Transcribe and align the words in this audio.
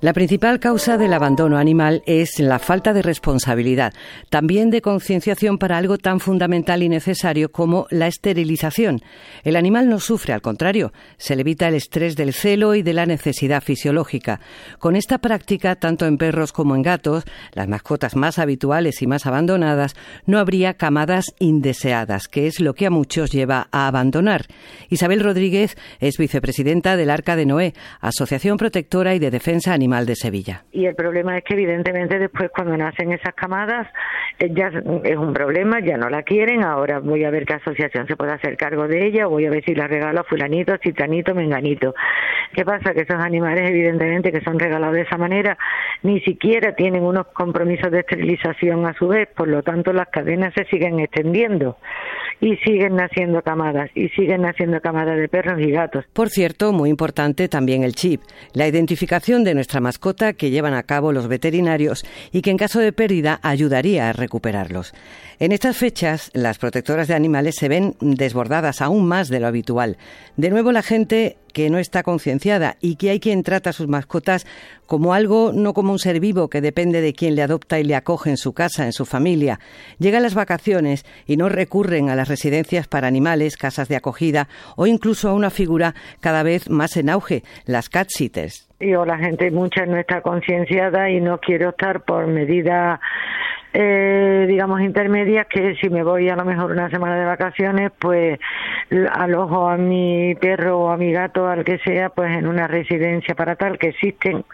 La 0.00 0.12
principal 0.12 0.60
causa 0.60 0.96
del 0.96 1.12
abandono 1.12 1.58
animal 1.58 2.04
es 2.06 2.38
la 2.38 2.60
falta 2.60 2.92
de 2.92 3.02
responsabilidad, 3.02 3.92
también 4.30 4.70
de 4.70 4.80
concienciación 4.80 5.58
para 5.58 5.76
algo 5.76 5.98
tan 5.98 6.20
fundamental 6.20 6.84
y 6.84 6.88
necesario 6.88 7.50
como 7.50 7.88
la 7.90 8.06
esterilización. 8.06 9.00
El 9.42 9.56
animal 9.56 9.88
no 9.88 9.98
sufre, 9.98 10.34
al 10.34 10.40
contrario, 10.40 10.92
se 11.16 11.34
le 11.34 11.40
evita 11.40 11.66
el 11.66 11.74
estrés 11.74 12.14
del 12.14 12.32
celo 12.32 12.76
y 12.76 12.82
de 12.82 12.92
la 12.92 13.06
necesidad 13.06 13.60
fisiológica. 13.60 14.38
Con 14.78 14.94
esta 14.94 15.18
práctica, 15.18 15.74
tanto 15.74 16.06
en 16.06 16.16
perros 16.16 16.52
como 16.52 16.76
en 16.76 16.82
gatos, 16.82 17.24
las 17.52 17.66
mascotas 17.66 18.14
más 18.14 18.38
habituales 18.38 19.02
y 19.02 19.08
más 19.08 19.26
abandonadas, 19.26 19.96
no 20.26 20.38
habría 20.38 20.74
camadas 20.74 21.34
indeseadas, 21.40 22.28
que 22.28 22.46
es 22.46 22.60
lo 22.60 22.74
que 22.74 22.86
a 22.86 22.90
muchos 22.90 23.32
lleva 23.32 23.66
a 23.72 23.88
abandonar. 23.88 24.46
Isabel 24.90 25.24
Rodríguez 25.24 25.76
es 25.98 26.18
vicepresidenta 26.18 26.96
del 26.96 27.10
Arca 27.10 27.34
de 27.34 27.46
Noé, 27.46 27.74
Asociación 28.00 28.58
Protectora 28.58 29.16
y 29.16 29.18
de 29.18 29.32
Defensa 29.32 29.72
Animal 29.72 29.87
de 29.88 30.14
Sevilla. 30.14 30.64
Y 30.72 30.86
el 30.86 30.94
problema 30.94 31.36
es 31.36 31.44
que 31.44 31.54
evidentemente 31.54 32.18
después 32.18 32.50
cuando 32.54 32.76
nacen 32.76 33.12
esas 33.12 33.34
camadas 33.34 33.86
eh, 34.38 34.50
ya 34.54 34.70
es 35.04 35.16
un 35.16 35.32
problema, 35.32 35.80
ya 35.80 35.96
no 35.96 36.08
la 36.08 36.22
quieren, 36.22 36.62
ahora 36.62 37.00
voy 37.00 37.24
a 37.24 37.30
ver 37.30 37.44
qué 37.44 37.54
asociación 37.54 38.06
se 38.06 38.16
puede 38.16 38.32
hacer 38.32 38.56
cargo 38.56 38.86
de 38.86 39.06
ella, 39.06 39.26
voy 39.26 39.46
a 39.46 39.50
ver 39.50 39.64
si 39.64 39.74
la 39.74 39.88
regalo 39.88 40.20
a 40.20 40.24
fulanito, 40.24 40.76
citanito, 40.82 41.34
menganito. 41.34 41.94
¿Qué 42.54 42.64
pasa? 42.64 42.94
Que 42.94 43.02
esos 43.02 43.20
animales 43.20 43.68
evidentemente 43.68 44.32
que 44.32 44.40
son 44.42 44.58
regalados 44.58 44.94
de 44.94 45.02
esa 45.02 45.16
manera 45.16 45.58
ni 46.02 46.20
siquiera 46.20 46.74
tienen 46.74 47.02
unos 47.02 47.26
compromisos 47.28 47.90
de 47.90 48.00
esterilización 48.00 48.86
a 48.86 48.94
su 48.94 49.08
vez, 49.08 49.28
por 49.36 49.48
lo 49.48 49.62
tanto 49.62 49.92
las 49.92 50.08
cadenas 50.08 50.54
se 50.54 50.64
siguen 50.66 51.00
extendiendo 51.00 51.76
y 52.40 52.56
siguen 52.58 52.96
naciendo 52.96 53.42
camadas 53.42 53.90
y 53.94 54.08
siguen 54.10 54.42
naciendo 54.42 54.80
camadas 54.80 55.18
de 55.18 55.28
perros 55.28 55.60
y 55.60 55.70
gatos. 55.70 56.04
Por 56.12 56.28
cierto, 56.28 56.72
muy 56.72 56.90
importante 56.90 57.48
también 57.48 57.82
el 57.82 57.94
chip, 57.94 58.20
la 58.52 58.66
identificación 58.66 59.44
de 59.44 59.54
nuestra 59.54 59.77
mascota 59.80 60.32
que 60.32 60.50
llevan 60.50 60.74
a 60.74 60.82
cabo 60.82 61.12
los 61.12 61.28
veterinarios 61.28 62.04
y 62.32 62.42
que 62.42 62.50
en 62.50 62.56
caso 62.56 62.80
de 62.80 62.92
pérdida 62.92 63.40
ayudaría 63.42 64.08
a 64.08 64.12
recuperarlos. 64.12 64.92
En 65.38 65.52
estas 65.52 65.76
fechas, 65.76 66.30
las 66.34 66.58
protectoras 66.58 67.08
de 67.08 67.14
animales 67.14 67.56
se 67.56 67.68
ven 67.68 67.96
desbordadas 68.00 68.82
aún 68.82 69.06
más 69.06 69.28
de 69.28 69.40
lo 69.40 69.46
habitual. 69.46 69.96
De 70.36 70.50
nuevo, 70.50 70.72
la 70.72 70.82
gente 70.82 71.36
que 71.52 71.70
no 71.70 71.78
está 71.78 72.02
concienciada 72.02 72.76
y 72.80 72.96
que 72.96 73.10
hay 73.10 73.20
quien 73.20 73.42
trata 73.42 73.70
a 73.70 73.72
sus 73.72 73.88
mascotas 73.88 74.46
como 74.86 75.12
algo, 75.12 75.52
no 75.52 75.74
como 75.74 75.92
un 75.92 75.98
ser 75.98 76.20
vivo 76.20 76.48
que 76.48 76.60
depende 76.60 77.00
de 77.00 77.12
quien 77.12 77.34
le 77.34 77.42
adopta 77.42 77.78
y 77.78 77.84
le 77.84 77.94
acoge 77.94 78.30
en 78.30 78.36
su 78.36 78.54
casa, 78.54 78.86
en 78.86 78.92
su 78.92 79.04
familia. 79.04 79.58
Llegan 79.98 80.22
las 80.22 80.34
vacaciones 80.34 81.04
y 81.26 81.36
no 81.36 81.48
recurren 81.48 82.08
a 82.08 82.16
las 82.16 82.28
residencias 82.28 82.88
para 82.88 83.08
animales, 83.08 83.56
casas 83.56 83.88
de 83.88 83.96
acogida 83.96 84.48
o 84.76 84.86
incluso 84.86 85.28
a 85.28 85.34
una 85.34 85.50
figura 85.50 85.94
cada 86.20 86.42
vez 86.42 86.70
más 86.70 86.96
en 86.96 87.10
auge, 87.10 87.42
las 87.66 87.88
cat 87.88 88.08
sitters. 88.10 88.68
Yo, 88.80 89.04
la 89.04 89.18
gente 89.18 89.50
mucha 89.50 89.84
no 89.86 89.98
está 89.98 90.22
concienciada 90.22 91.10
y 91.10 91.20
no 91.20 91.38
quiero 91.38 91.70
estar 91.70 92.04
por 92.04 92.26
medida 92.28 93.00
eh, 93.72 94.46
digamos, 94.48 94.80
intermedias 94.80 95.46
que 95.46 95.74
si 95.76 95.90
me 95.90 96.02
voy 96.02 96.28
a 96.28 96.36
lo 96.36 96.44
mejor 96.44 96.70
una 96.70 96.88
semana 96.90 97.18
de 97.18 97.26
vacaciones, 97.26 97.92
pues 97.98 98.38
alojo 99.12 99.68
a 99.68 99.76
mi 99.76 100.34
perro 100.36 100.80
o 100.80 100.90
a 100.90 100.96
mi 100.96 101.12
gato, 101.12 101.46
al 101.46 101.64
que 101.64 101.78
sea, 101.78 102.10
pues 102.10 102.30
en 102.36 102.46
una 102.46 102.66
residencia 102.66 103.34
para 103.34 103.56
tal 103.56 103.78
que 103.78 103.88
existen 103.88 104.44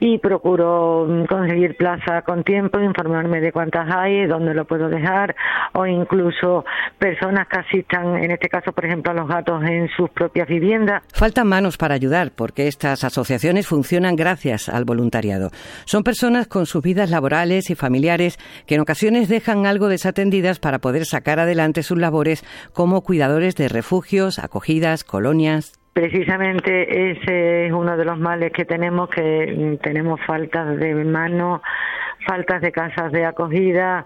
y 0.00 0.18
procuro 0.18 1.06
conseguir 1.28 1.76
plaza 1.76 2.22
con 2.22 2.42
tiempo, 2.42 2.80
informarme 2.80 3.40
de 3.40 3.52
cuántas 3.52 3.86
hay, 3.94 4.26
dónde 4.26 4.54
lo 4.54 4.64
puedo 4.64 4.88
dejar 4.88 5.36
o 5.74 5.86
incluso 5.86 6.64
personas 6.98 7.46
que 7.48 7.58
asistan, 7.58 8.16
en 8.16 8.30
este 8.30 8.48
caso, 8.48 8.72
por 8.72 8.86
ejemplo, 8.86 9.12
a 9.12 9.14
los 9.14 9.28
gatos 9.28 9.62
en 9.62 9.88
sus 9.90 10.08
propias 10.10 10.48
viviendas. 10.48 11.02
Faltan 11.12 11.46
manos 11.46 11.76
para 11.76 11.94
ayudar 11.94 12.32
porque 12.34 12.66
estas 12.66 13.04
asociaciones 13.04 13.66
funcionan 13.66 14.16
gracias 14.16 14.68
al 14.70 14.86
voluntariado. 14.86 15.50
Son 15.84 16.02
personas 16.02 16.48
con 16.48 16.64
sus 16.64 16.82
vidas 16.82 17.10
laborales 17.10 17.68
y 17.70 17.74
familiares 17.74 18.38
que 18.66 18.76
en 18.76 18.80
ocasiones 18.80 19.28
dejan 19.28 19.66
algo 19.66 19.88
desatendidas 19.88 20.58
para 20.58 20.78
poder 20.78 21.04
sacar 21.04 21.38
adelante 21.40 21.82
sus 21.82 21.98
labores 21.98 22.42
como 22.72 23.02
cuidadores 23.02 23.54
de 23.54 23.68
refugios, 23.68 24.38
acogidas, 24.38 25.04
colonias. 25.04 25.79
Precisamente 25.92 27.10
ese 27.10 27.66
es 27.66 27.72
uno 27.72 27.96
de 27.96 28.04
los 28.04 28.18
males 28.18 28.52
que 28.52 28.64
tenemos, 28.64 29.08
que 29.10 29.78
tenemos 29.82 30.20
faltas 30.24 30.78
de 30.78 30.94
manos, 31.04 31.62
faltas 32.26 32.60
de 32.60 32.70
casas 32.70 33.10
de 33.10 33.24
acogida, 33.24 34.04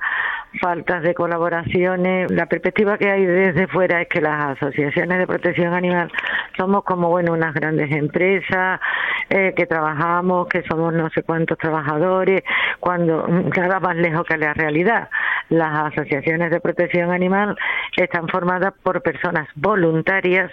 faltas 0.61 1.03
de 1.03 1.15
colaboraciones. 1.15 2.31
La 2.31 2.47
perspectiva 2.47 2.97
que 2.97 3.11
hay 3.11 3.27
desde 3.27 3.67
fuera 3.67 4.01
es 4.01 4.09
que 4.09 4.21
las 4.21 4.57
asociaciones 4.57 5.19
de 5.19 5.27
protección 5.27 5.75
animal 5.75 6.11
somos 6.57 6.85
como, 6.85 7.11
bueno, 7.11 7.33
unas 7.33 7.53
grandes 7.53 7.91
empresas 7.93 8.81
eh, 9.29 9.53
que 9.57 9.67
trabajamos, 9.67 10.49
que 10.49 10.63
somos 10.63 10.93
no 10.95 11.11
sé 11.11 11.23
cuántos 11.23 11.59
trabajadores, 11.59 12.43
cuando 12.81 13.27
nada 13.29 13.81
más 13.81 13.97
lejos 13.97 14.25
que 14.27 14.39
la 14.39 14.55
realidad. 14.55 15.11
Las 15.51 15.93
asociaciones 15.93 16.51
de 16.51 16.61
protección 16.61 17.11
animal 17.11 17.57
están 17.97 18.29
formadas 18.29 18.73
por 18.83 19.03
personas 19.03 19.47
voluntarias 19.55 20.51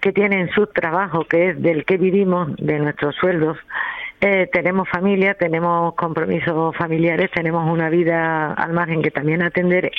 que 0.00 0.12
tienen 0.12 0.50
su 0.50 0.66
trabajo, 0.66 1.24
que 1.24 1.50
es 1.50 1.62
del 1.62 1.84
que 1.84 1.96
vivimos, 1.96 2.54
de 2.56 2.78
nuestros 2.78 3.14
sueldos. 3.16 3.56
Eh, 4.20 4.48
tenemos 4.52 4.88
familia, 4.88 5.34
tenemos 5.34 5.94
compromisos 5.94 6.76
familiares, 6.76 7.30
tenemos 7.34 7.70
una 7.70 7.88
vida 7.88 8.52
al 8.52 8.72
margen 8.72 9.02
que 9.02 9.10
también 9.10 9.42
atender. 9.42 9.90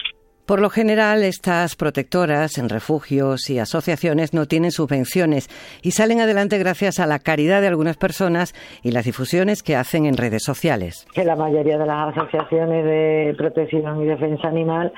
Por 0.46 0.60
lo 0.60 0.70
general, 0.70 1.24
estas 1.24 1.76
protectoras 1.76 2.58
en 2.58 2.68
refugios 2.68 3.50
y 3.50 3.60
asociaciones 3.60 4.34
no 4.34 4.48
tienen 4.48 4.72
subvenciones 4.72 5.48
y 5.82 5.92
salen 5.92 6.20
adelante 6.20 6.58
gracias 6.58 7.00
a 7.00 7.06
la 7.08 7.20
caridad 7.20 7.62
de 7.62 7.68
algunas 7.68 7.96
personas 7.96 8.54
y 8.84 8.92
las 8.92 9.06
difusiones 9.06 9.64
que 9.64 9.76
hacen 9.76 10.06
en 10.06 10.18
redes 10.18 10.44
sociales. 10.44 11.08
Que 11.14 11.24
la 11.24 11.36
mayoría 11.36 11.78
de 11.78 11.86
las 11.86 12.18
asociaciones 12.18 12.84
de 12.84 13.34
protección 13.38 14.02
y 14.02 14.06
defensa 14.06 14.48
animal 14.50 14.92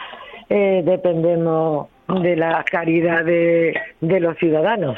eh, 0.50 0.81
dependemos 0.84 1.88
de 2.08 2.36
la 2.36 2.64
caridad 2.64 3.24
de, 3.25 3.80
de 4.02 4.19
los 4.19 4.38
ciudadanos. 4.38 4.97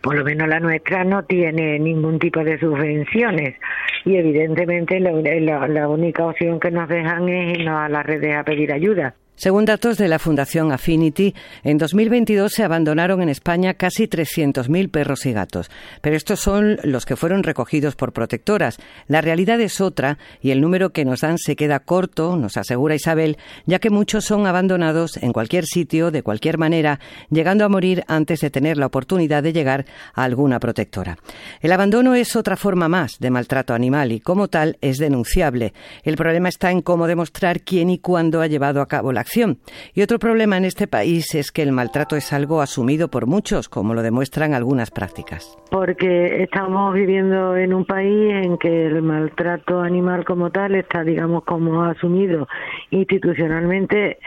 Por 0.00 0.16
lo 0.16 0.24
menos 0.24 0.48
la 0.48 0.60
nuestra 0.60 1.04
no 1.04 1.24
tiene 1.24 1.78
ningún 1.78 2.18
tipo 2.18 2.42
de 2.42 2.58
subvenciones 2.58 3.56
y 4.04 4.16
evidentemente 4.16 5.00
la, 5.00 5.68
la 5.68 5.88
única 5.88 6.26
opción 6.26 6.60
que 6.60 6.70
nos 6.70 6.88
dejan 6.88 7.28
es 7.28 7.58
irnos 7.58 7.78
a 7.78 7.88
las 7.88 8.06
redes 8.06 8.34
a 8.36 8.44
pedir 8.44 8.72
ayuda. 8.72 9.14
Según 9.38 9.66
datos 9.66 9.98
de 9.98 10.08
la 10.08 10.18
Fundación 10.18 10.72
Affinity, 10.72 11.32
en 11.62 11.78
2022 11.78 12.50
se 12.52 12.64
abandonaron 12.64 13.22
en 13.22 13.28
España 13.28 13.74
casi 13.74 14.08
300.000 14.08 14.90
perros 14.90 15.26
y 15.26 15.32
gatos, 15.32 15.70
pero 16.00 16.16
estos 16.16 16.40
son 16.40 16.80
los 16.82 17.06
que 17.06 17.14
fueron 17.14 17.44
recogidos 17.44 17.94
por 17.94 18.12
protectoras. 18.12 18.78
La 19.06 19.20
realidad 19.20 19.60
es 19.60 19.80
otra 19.80 20.18
y 20.42 20.50
el 20.50 20.60
número 20.60 20.90
que 20.90 21.04
nos 21.04 21.20
dan 21.20 21.38
se 21.38 21.54
queda 21.54 21.78
corto, 21.78 22.36
nos 22.36 22.56
asegura 22.56 22.96
Isabel, 22.96 23.38
ya 23.64 23.78
que 23.78 23.90
muchos 23.90 24.24
son 24.24 24.44
abandonados 24.44 25.16
en 25.18 25.32
cualquier 25.32 25.66
sitio, 25.66 26.10
de 26.10 26.24
cualquier 26.24 26.58
manera, 26.58 26.98
llegando 27.30 27.64
a 27.64 27.68
morir 27.68 28.02
antes 28.08 28.40
de 28.40 28.50
tener 28.50 28.76
la 28.76 28.86
oportunidad 28.86 29.44
de 29.44 29.52
llegar 29.52 29.86
a 30.14 30.24
alguna 30.24 30.58
protectora. 30.58 31.16
El 31.60 31.70
abandono 31.70 32.16
es 32.16 32.34
otra 32.34 32.56
forma 32.56 32.88
más 32.88 33.20
de 33.20 33.30
maltrato 33.30 33.72
animal 33.72 34.10
y 34.10 34.18
como 34.18 34.48
tal 34.48 34.78
es 34.80 34.98
denunciable. 34.98 35.74
El 36.02 36.16
problema 36.16 36.48
está 36.48 36.72
en 36.72 36.82
cómo 36.82 37.06
demostrar 37.06 37.60
quién 37.60 37.88
y 37.88 37.98
cuándo 37.98 38.40
ha 38.40 38.48
llevado 38.48 38.80
a 38.80 38.88
cabo 38.88 39.12
la 39.12 39.27
y 39.36 40.02
otro 40.02 40.18
problema 40.18 40.56
en 40.56 40.64
este 40.64 40.86
país 40.86 41.34
es 41.34 41.52
que 41.52 41.62
el 41.62 41.72
maltrato 41.72 42.16
es 42.16 42.32
algo 42.32 42.60
asumido 42.60 43.08
por 43.08 43.26
muchos, 43.26 43.68
como 43.68 43.94
lo 43.94 44.02
demuestran 44.02 44.54
algunas 44.54 44.90
prácticas. 44.90 45.56
Porque 45.70 46.42
estamos 46.42 46.94
viviendo 46.94 47.56
en 47.56 47.74
un 47.74 47.84
país 47.84 48.32
en 48.44 48.58
que 48.58 48.86
el 48.86 49.02
maltrato 49.02 49.80
animal 49.80 50.24
como 50.24 50.50
tal 50.50 50.74
está, 50.74 51.04
digamos, 51.04 51.44
como 51.44 51.82
asumido 51.82 52.48
institucionalmente 52.90 54.18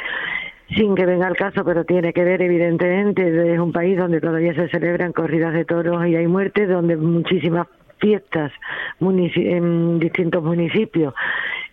sin 0.76 0.96
que 0.96 1.06
venga 1.06 1.28
el 1.28 1.36
caso, 1.36 1.66
pero 1.66 1.84
tiene 1.84 2.14
que 2.14 2.24
ver 2.24 2.42
evidentemente, 2.42 3.54
es 3.54 3.60
un 3.60 3.74
país 3.74 3.98
donde 3.98 4.22
todavía 4.22 4.54
se 4.54 4.70
celebran 4.70 5.12
corridas 5.12 5.54
de 5.54 5.66
toros 5.66 6.06
y 6.08 6.16
hay 6.16 6.28
muertes, 6.28 6.70
donde 6.70 6.96
muchísimas 6.96 7.68
fiestas 8.00 8.52
en 9.00 10.00
distintos 10.00 10.44
municipios 10.44 11.14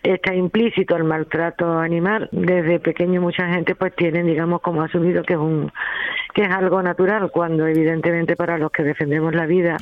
está 0.03 0.33
implícito 0.33 0.95
el 0.95 1.03
maltrato 1.03 1.79
animal. 1.79 2.29
Desde 2.31 2.79
pequeño 2.79 3.21
mucha 3.21 3.47
gente 3.47 3.75
pues 3.75 3.95
tiene, 3.95 4.23
digamos, 4.23 4.61
como 4.61 4.81
asumido 4.81 5.23
que 5.23 5.33
es 5.33 5.39
un 5.39 5.71
que 6.33 6.43
es 6.43 6.51
algo 6.51 6.81
natural, 6.81 7.31
cuando 7.31 7.67
evidentemente 7.67 8.35
para 8.35 8.57
los 8.57 8.71
que 8.71 8.83
defendemos 8.83 9.33
la 9.33 9.45
vida 9.45 9.77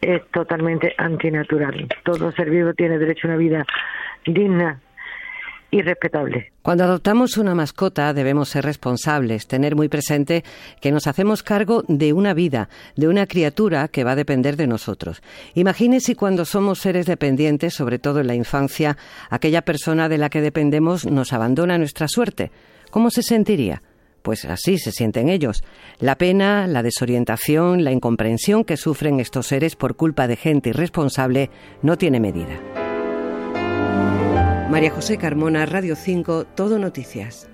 es 0.00 0.22
totalmente 0.30 0.94
antinatural. 0.98 1.88
Todo 2.04 2.32
ser 2.32 2.50
vivo 2.50 2.74
tiene 2.74 2.98
derecho 2.98 3.26
a 3.26 3.30
una 3.30 3.38
vida 3.38 3.64
digna, 4.26 4.80
Cuando 6.62 6.84
adoptamos 6.84 7.36
una 7.36 7.54
mascota 7.54 8.12
debemos 8.12 8.48
ser 8.48 8.64
responsables, 8.64 9.46
tener 9.46 9.76
muy 9.76 9.88
presente 9.88 10.44
que 10.80 10.92
nos 10.92 11.06
hacemos 11.06 11.42
cargo 11.42 11.84
de 11.88 12.12
una 12.12 12.34
vida, 12.34 12.68
de 12.96 13.08
una 13.08 13.26
criatura 13.26 13.88
que 13.88 14.04
va 14.04 14.12
a 14.12 14.16
depender 14.16 14.56
de 14.56 14.66
nosotros. 14.66 15.22
Imagine 15.54 16.00
si 16.00 16.14
cuando 16.14 16.44
somos 16.44 16.80
seres 16.80 17.06
dependientes, 17.06 17.74
sobre 17.74 17.98
todo 17.98 18.20
en 18.20 18.26
la 18.26 18.34
infancia, 18.34 18.96
aquella 19.30 19.62
persona 19.62 20.08
de 20.08 20.18
la 20.18 20.30
que 20.30 20.40
dependemos 20.40 21.06
nos 21.06 21.32
abandona 21.32 21.78
nuestra 21.78 22.08
suerte. 22.08 22.50
¿Cómo 22.90 23.10
se 23.10 23.22
sentiría? 23.22 23.82
pues 24.22 24.44
así 24.44 24.76
se 24.76 24.90
sienten 24.90 25.28
ellos. 25.28 25.62
La 26.00 26.18
pena, 26.18 26.66
la 26.66 26.82
desorientación, 26.82 27.84
la 27.84 27.92
incomprensión 27.92 28.64
que 28.64 28.76
sufren 28.76 29.20
estos 29.20 29.46
seres 29.46 29.76
por 29.76 29.94
culpa 29.94 30.26
de 30.26 30.34
gente 30.34 30.70
irresponsable 30.70 31.48
no 31.80 31.96
tiene 31.96 32.18
medida. 32.18 32.85
María 34.70 34.90
José 34.90 35.16
Carmona, 35.16 35.64
Radio 35.64 35.94
5, 35.94 36.44
Todo 36.44 36.80
Noticias. 36.80 37.48